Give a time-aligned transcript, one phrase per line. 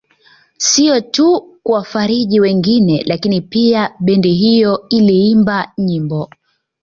[0.57, 6.29] Sio tu kuwafariji wengine lakini pia bendi hiyo iliimba nyimbo